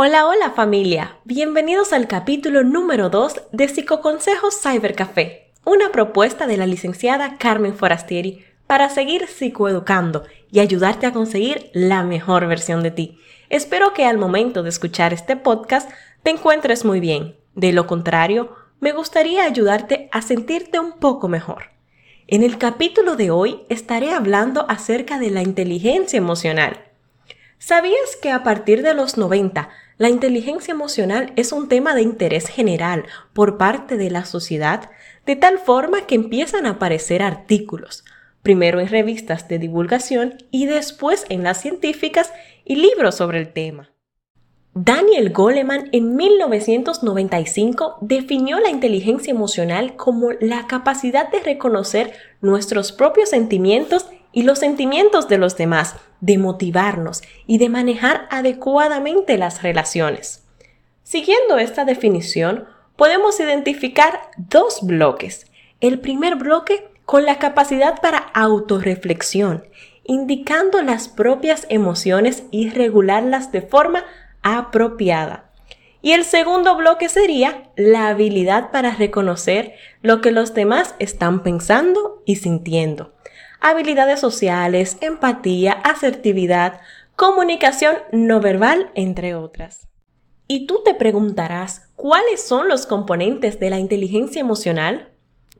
Hola, 0.00 0.28
hola 0.28 0.52
familia, 0.52 1.18
bienvenidos 1.24 1.92
al 1.92 2.06
capítulo 2.06 2.62
número 2.62 3.10
2 3.10 3.48
de 3.50 3.66
Psicoconsejos 3.66 4.56
Cybercafé, 4.62 5.50
una 5.64 5.90
propuesta 5.90 6.46
de 6.46 6.56
la 6.56 6.66
licenciada 6.66 7.36
Carmen 7.36 7.74
Forastieri 7.74 8.44
para 8.68 8.90
seguir 8.90 9.26
psicoeducando 9.26 10.22
y 10.52 10.60
ayudarte 10.60 11.06
a 11.06 11.12
conseguir 11.12 11.72
la 11.72 12.04
mejor 12.04 12.46
versión 12.46 12.84
de 12.84 12.92
ti. 12.92 13.18
Espero 13.48 13.92
que 13.92 14.04
al 14.04 14.18
momento 14.18 14.62
de 14.62 14.68
escuchar 14.68 15.12
este 15.12 15.34
podcast 15.34 15.90
te 16.22 16.30
encuentres 16.30 16.84
muy 16.84 17.00
bien. 17.00 17.34
De 17.56 17.72
lo 17.72 17.88
contrario, 17.88 18.54
me 18.78 18.92
gustaría 18.92 19.42
ayudarte 19.42 20.08
a 20.12 20.22
sentirte 20.22 20.78
un 20.78 20.92
poco 21.00 21.26
mejor. 21.26 21.72
En 22.28 22.44
el 22.44 22.56
capítulo 22.56 23.16
de 23.16 23.32
hoy 23.32 23.62
estaré 23.68 24.12
hablando 24.12 24.64
acerca 24.68 25.18
de 25.18 25.30
la 25.30 25.42
inteligencia 25.42 26.18
emocional. 26.18 26.87
¿Sabías 27.58 28.16
que 28.22 28.30
a 28.30 28.44
partir 28.44 28.82
de 28.82 28.94
los 28.94 29.16
90 29.16 29.68
la 29.96 30.08
inteligencia 30.08 30.72
emocional 30.72 31.32
es 31.34 31.50
un 31.50 31.68
tema 31.68 31.94
de 31.94 32.02
interés 32.02 32.48
general 32.48 33.04
por 33.32 33.58
parte 33.58 33.96
de 33.96 34.10
la 34.10 34.24
sociedad, 34.24 34.90
de 35.26 35.34
tal 35.34 35.58
forma 35.58 36.06
que 36.06 36.14
empiezan 36.14 36.66
a 36.66 36.70
aparecer 36.70 37.20
artículos, 37.20 38.04
primero 38.42 38.80
en 38.80 38.86
revistas 38.86 39.48
de 39.48 39.58
divulgación 39.58 40.36
y 40.52 40.66
después 40.66 41.26
en 41.28 41.42
las 41.42 41.60
científicas 41.60 42.32
y 42.64 42.76
libros 42.76 43.16
sobre 43.16 43.40
el 43.40 43.52
tema. 43.52 43.90
Daniel 44.74 45.32
Goleman 45.32 45.88
en 45.90 46.14
1995 46.14 47.98
definió 48.00 48.60
la 48.60 48.70
inteligencia 48.70 49.32
emocional 49.32 49.96
como 49.96 50.30
la 50.40 50.68
capacidad 50.68 51.28
de 51.32 51.40
reconocer 51.40 52.12
nuestros 52.40 52.92
propios 52.92 53.30
sentimientos 53.30 54.06
y 54.38 54.44
los 54.44 54.60
sentimientos 54.60 55.26
de 55.26 55.36
los 55.36 55.56
demás, 55.56 55.96
de 56.20 56.38
motivarnos 56.38 57.22
y 57.48 57.58
de 57.58 57.68
manejar 57.68 58.28
adecuadamente 58.30 59.36
las 59.36 59.64
relaciones. 59.64 60.44
Siguiendo 61.02 61.58
esta 61.58 61.84
definición, 61.84 62.68
podemos 62.94 63.40
identificar 63.40 64.30
dos 64.36 64.78
bloques. 64.82 65.50
El 65.80 65.98
primer 65.98 66.36
bloque 66.36 66.88
con 67.04 67.24
la 67.24 67.40
capacidad 67.40 68.00
para 68.00 68.18
autorreflexión, 68.18 69.64
indicando 70.04 70.82
las 70.82 71.08
propias 71.08 71.66
emociones 71.68 72.44
y 72.52 72.70
regularlas 72.70 73.50
de 73.50 73.62
forma 73.62 74.04
apropiada. 74.42 75.50
Y 76.00 76.12
el 76.12 76.22
segundo 76.22 76.76
bloque 76.76 77.08
sería 77.08 77.70
la 77.74 78.06
habilidad 78.06 78.70
para 78.70 78.94
reconocer 78.94 79.74
lo 80.00 80.20
que 80.20 80.30
los 80.30 80.54
demás 80.54 80.94
están 81.00 81.42
pensando 81.42 82.22
y 82.24 82.36
sintiendo. 82.36 83.17
Habilidades 83.60 84.20
sociales, 84.20 84.96
empatía, 85.00 85.72
asertividad, 85.72 86.80
comunicación 87.16 87.96
no 88.12 88.40
verbal, 88.40 88.90
entre 88.94 89.34
otras. 89.34 89.88
Y 90.46 90.66
tú 90.66 90.82
te 90.84 90.94
preguntarás, 90.94 91.90
¿cuáles 91.96 92.42
son 92.42 92.68
los 92.68 92.86
componentes 92.86 93.58
de 93.58 93.70
la 93.70 93.78
inteligencia 93.78 94.40
emocional? 94.40 95.10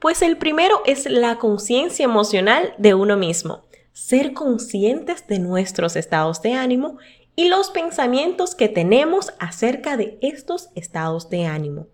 Pues 0.00 0.20
el 0.22 0.36
primero 0.36 0.82
es 0.84 1.08
la 1.08 1.36
conciencia 1.36 2.04
emocional 2.04 2.74
de 2.78 2.94
uno 2.94 3.16
mismo, 3.16 3.64
ser 3.92 4.34
conscientes 4.34 5.26
de 5.28 5.38
nuestros 5.38 5.94
estados 5.94 6.42
de 6.42 6.54
ánimo 6.54 6.98
y 7.36 7.48
los 7.48 7.70
pensamientos 7.70 8.54
que 8.54 8.68
tenemos 8.68 9.32
acerca 9.38 9.96
de 9.96 10.18
estos 10.20 10.68
estados 10.74 11.30
de 11.30 11.46
ánimo. 11.46 11.86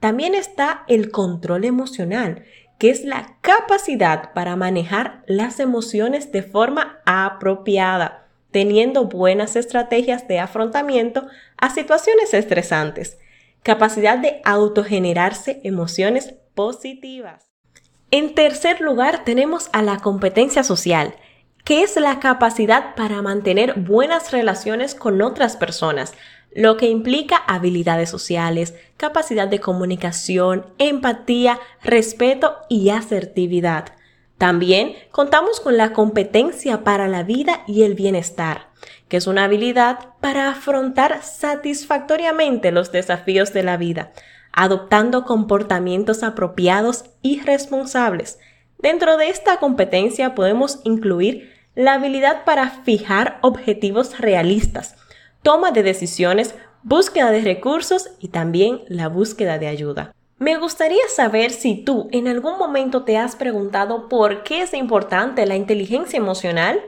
También 0.00 0.34
está 0.34 0.84
el 0.88 1.10
control 1.10 1.64
emocional, 1.64 2.44
que 2.78 2.90
es 2.90 3.04
la 3.04 3.36
capacidad 3.40 4.32
para 4.32 4.56
manejar 4.56 5.22
las 5.26 5.60
emociones 5.60 6.32
de 6.32 6.42
forma 6.42 7.00
apropiada, 7.06 8.26
teniendo 8.50 9.06
buenas 9.06 9.56
estrategias 9.56 10.28
de 10.28 10.38
afrontamiento 10.38 11.26
a 11.56 11.70
situaciones 11.70 12.34
estresantes. 12.34 13.18
Capacidad 13.62 14.18
de 14.18 14.40
autogenerarse 14.44 15.60
emociones 15.64 16.34
positivas. 16.54 17.46
En 18.10 18.34
tercer 18.34 18.80
lugar 18.80 19.24
tenemos 19.24 19.68
a 19.72 19.82
la 19.82 19.98
competencia 19.98 20.62
social, 20.62 21.16
que 21.66 21.82
es 21.82 21.96
la 21.96 22.20
capacidad 22.20 22.94
para 22.94 23.22
mantener 23.22 23.74
buenas 23.74 24.30
relaciones 24.30 24.94
con 24.94 25.20
otras 25.20 25.56
personas, 25.56 26.14
lo 26.54 26.76
que 26.76 26.88
implica 26.88 27.38
habilidades 27.38 28.08
sociales, 28.08 28.74
capacidad 28.96 29.48
de 29.48 29.58
comunicación, 29.58 30.66
empatía, 30.78 31.58
respeto 31.82 32.54
y 32.68 32.90
asertividad. 32.90 33.86
También 34.38 34.94
contamos 35.10 35.58
con 35.58 35.76
la 35.76 35.92
competencia 35.92 36.84
para 36.84 37.08
la 37.08 37.24
vida 37.24 37.64
y 37.66 37.82
el 37.82 37.94
bienestar, 37.94 38.68
que 39.08 39.16
es 39.16 39.26
una 39.26 39.42
habilidad 39.42 40.10
para 40.20 40.50
afrontar 40.50 41.20
satisfactoriamente 41.24 42.70
los 42.70 42.92
desafíos 42.92 43.52
de 43.52 43.64
la 43.64 43.76
vida, 43.76 44.12
adoptando 44.52 45.24
comportamientos 45.24 46.22
apropiados 46.22 47.06
y 47.22 47.40
responsables. 47.40 48.38
Dentro 48.78 49.16
de 49.16 49.30
esta 49.30 49.56
competencia 49.56 50.36
podemos 50.36 50.78
incluir 50.84 51.55
la 51.76 51.92
habilidad 51.94 52.44
para 52.44 52.70
fijar 52.70 53.38
objetivos 53.42 54.18
realistas, 54.18 54.96
toma 55.42 55.70
de 55.70 55.82
decisiones, 55.82 56.54
búsqueda 56.82 57.30
de 57.30 57.42
recursos 57.42 58.10
y 58.18 58.28
también 58.28 58.80
la 58.88 59.08
búsqueda 59.08 59.58
de 59.58 59.68
ayuda. 59.68 60.14
Me 60.38 60.56
gustaría 60.56 61.06
saber 61.14 61.50
si 61.50 61.76
tú 61.76 62.08
en 62.12 62.28
algún 62.28 62.58
momento 62.58 63.04
te 63.04 63.18
has 63.18 63.36
preguntado 63.36 64.08
por 64.08 64.42
qué 64.42 64.62
es 64.62 64.72
importante 64.72 65.46
la 65.46 65.56
inteligencia 65.56 66.16
emocional. 66.16 66.80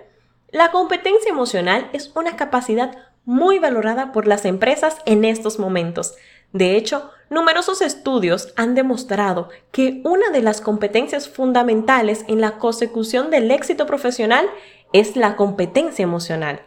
La 0.51 0.71
competencia 0.71 1.31
emocional 1.31 1.89
es 1.93 2.11
una 2.15 2.37
capacidad 2.37 2.97
muy 3.27 3.59
valorada 3.59 4.11
por 4.13 4.27
las 4.27 4.47
empresas 4.47 4.97
en 5.05 5.25
estos 5.25 5.59
momentos. 5.59 6.15
De 6.53 6.77
hecho, 6.77 7.11
numerosos 7.29 7.83
estudios 7.83 8.55
han 8.57 8.75
demostrado 8.75 9.51
que 9.71 10.01
una 10.05 10.31
de 10.31 10.41
las 10.41 10.63
competencias 10.63 11.29
fundamentales 11.29 12.25
en 12.27 12.41
la 12.41 12.59
consecución 12.59 13.31
del 13.31 13.51
éxito 13.51 13.85
profesional 13.87 14.49
es 14.93 15.17
la 15.17 15.37
competencia 15.37 16.03
emocional. 16.03 16.63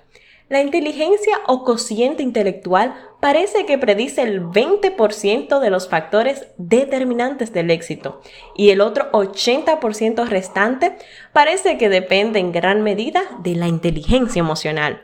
La 0.51 0.61
inteligencia 0.61 1.37
o 1.47 1.63
cociente 1.63 2.23
intelectual 2.23 2.93
parece 3.21 3.65
que 3.65 3.77
predice 3.77 4.21
el 4.21 4.43
20% 4.43 5.59
de 5.61 5.69
los 5.69 5.87
factores 5.87 6.47
determinantes 6.57 7.53
del 7.53 7.71
éxito 7.71 8.21
y 8.53 8.71
el 8.71 8.81
otro 8.81 9.09
80% 9.13 10.27
restante 10.27 10.97
parece 11.31 11.77
que 11.77 11.87
depende 11.87 12.39
en 12.39 12.51
gran 12.51 12.83
medida 12.83 13.21
de 13.41 13.55
la 13.55 13.69
inteligencia 13.69 14.41
emocional. 14.41 15.03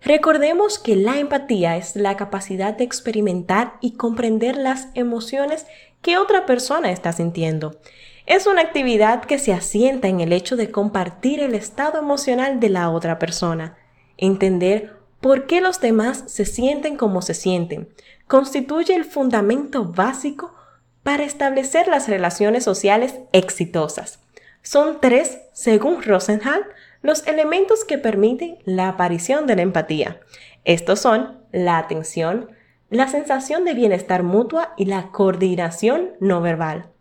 Recordemos 0.00 0.78
que 0.78 0.94
la 0.94 1.18
empatía 1.18 1.76
es 1.76 1.96
la 1.96 2.16
capacidad 2.16 2.76
de 2.76 2.84
experimentar 2.84 3.74
y 3.80 3.96
comprender 3.96 4.56
las 4.56 4.88
emociones 4.94 5.66
que 6.02 6.18
otra 6.18 6.46
persona 6.46 6.92
está 6.92 7.12
sintiendo. 7.12 7.80
Es 8.26 8.46
una 8.46 8.62
actividad 8.62 9.24
que 9.24 9.38
se 9.38 9.52
asienta 9.52 10.06
en 10.08 10.20
el 10.20 10.32
hecho 10.32 10.56
de 10.56 10.70
compartir 10.70 11.40
el 11.40 11.54
estado 11.54 11.98
emocional 11.98 12.60
de 12.60 12.68
la 12.68 12.90
otra 12.90 13.18
persona. 13.18 13.76
Entender 14.16 14.96
por 15.20 15.46
qué 15.46 15.60
los 15.60 15.80
demás 15.80 16.24
se 16.26 16.44
sienten 16.44 16.96
como 16.96 17.22
se 17.22 17.34
sienten 17.34 17.88
constituye 18.28 18.94
el 18.94 19.04
fundamento 19.04 19.84
básico 19.84 20.54
para 21.02 21.24
establecer 21.24 21.88
las 21.88 22.08
relaciones 22.08 22.64
sociales 22.64 23.18
exitosas. 23.32 24.20
Son 24.62 25.00
tres, 25.00 25.40
según 25.52 26.02
Rosenhall, 26.02 26.64
los 27.02 27.26
elementos 27.26 27.84
que 27.84 27.98
permiten 27.98 28.58
la 28.64 28.88
aparición 28.88 29.46
de 29.46 29.56
la 29.56 29.62
empatía. 29.62 30.20
Estos 30.64 31.00
son 31.00 31.40
la 31.50 31.78
atención, 31.78 32.50
la 32.88 33.08
sensación 33.08 33.64
de 33.64 33.74
bienestar 33.74 34.22
mutua 34.22 34.74
y 34.76 34.84
la 34.84 35.10
coordinación 35.10 36.12
no 36.20 36.40
verbal. 36.40 36.92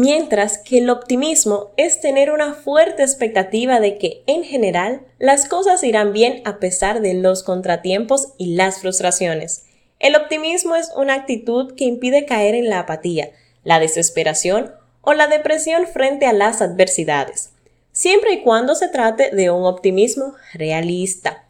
Mientras 0.00 0.56
que 0.58 0.78
el 0.78 0.88
optimismo 0.88 1.72
es 1.76 2.00
tener 2.00 2.30
una 2.30 2.54
fuerte 2.54 3.02
expectativa 3.02 3.80
de 3.80 3.98
que, 3.98 4.22
en 4.26 4.44
general, 4.44 5.02
las 5.18 5.46
cosas 5.46 5.84
irán 5.84 6.12
bien 6.12 6.40
a 6.44 6.58
pesar 6.58 7.00
de 7.00 7.14
los 7.14 7.42
contratiempos 7.42 8.28
y 8.38 8.54
las 8.54 8.80
frustraciones. 8.80 9.66
El 9.98 10.16
optimismo 10.16 10.76
es 10.76 10.90
una 10.96 11.14
actitud 11.14 11.74
que 11.74 11.84
impide 11.84 12.24
caer 12.24 12.54
en 12.54 12.70
la 12.70 12.78
apatía, 12.78 13.30
la 13.64 13.78
desesperación 13.78 14.72
o 15.02 15.12
la 15.12 15.26
depresión 15.26 15.86
frente 15.86 16.24
a 16.26 16.32
las 16.32 16.62
adversidades 16.62 17.50
siempre 17.92 18.32
y 18.32 18.42
cuando 18.42 18.74
se 18.74 18.88
trate 18.88 19.30
de 19.30 19.50
un 19.50 19.64
optimismo 19.64 20.34
realista. 20.54 21.44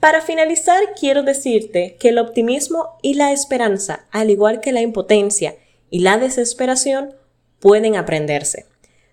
Para 0.00 0.20
finalizar, 0.20 0.80
quiero 0.98 1.22
decirte 1.22 1.96
que 1.98 2.10
el 2.10 2.18
optimismo 2.18 2.98
y 3.02 3.14
la 3.14 3.32
esperanza, 3.32 4.06
al 4.10 4.30
igual 4.30 4.60
que 4.60 4.72
la 4.72 4.80
impotencia 4.80 5.56
y 5.90 6.00
la 6.00 6.18
desesperación, 6.18 7.14
pueden 7.60 7.96
aprenderse. 7.96 8.66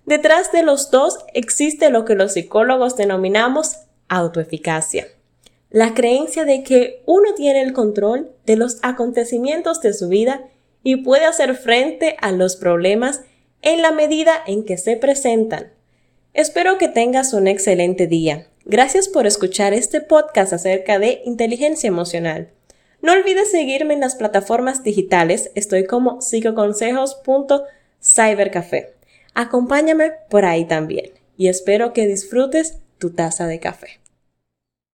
Detrás 0.06 0.52
de 0.52 0.64
los 0.64 0.92
dos 0.92 1.18
existe 1.34 1.90
lo 1.90 2.06
que 2.06 2.16
los 2.16 2.34
psicólogos 2.34 2.96
denominamos 2.96 3.78
autoeficacia. 4.08 5.08
La 5.70 5.94
creencia 5.94 6.46
de 6.46 6.64
que 6.64 7.02
uno 7.06 7.34
tiene 7.36 7.62
el 7.62 7.74
control 7.74 8.32
de 8.46 8.56
los 8.56 8.78
acontecimientos 8.82 9.82
de 9.82 9.94
su 9.94 10.08
vida 10.08 10.44
y 10.84 10.98
puede 10.98 11.26
hacer 11.26 11.56
frente 11.56 12.16
a 12.22 12.32
los 12.32 12.56
problemas 12.56 13.22
en 13.62 13.82
la 13.82 13.92
medida 13.92 14.36
en 14.46 14.64
que 14.64 14.78
se 14.78 14.96
presentan, 14.96 15.72
Espero 16.36 16.78
que 16.78 16.90
tengas 16.90 17.32
un 17.32 17.48
excelente 17.48 18.08
día. 18.08 18.50
Gracias 18.66 19.08
por 19.08 19.26
escuchar 19.26 19.74
este 19.74 20.02
podcast 20.02 20.52
acerca 20.52 21.00
de 21.00 21.22
inteligencia 21.24 21.88
emocional. 21.88 22.50
No 23.02 23.14
olvides 23.14 23.52
seguirme 23.52 23.94
en 23.94 24.02
las 24.02 24.16
plataformas 24.16 24.84
digitales, 24.84 25.50
estoy 25.56 25.86
como 25.86 26.20
psicoconsejos.cybercafé. 28.06 28.94
Acompáñame 29.34 30.12
por 30.30 30.46
ahí 30.46 30.66
también 30.66 31.12
y 31.38 31.48
espero 31.48 31.92
que 31.92 32.08
disfrutes 32.08 32.80
tu 33.00 33.14
taza 33.14 33.48
de 33.48 33.60
café. 33.60 34.00